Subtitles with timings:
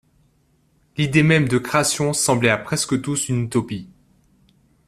[0.97, 3.87] L’idée même de création semblait à presque tous une utopie.